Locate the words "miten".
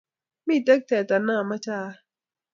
0.47-0.79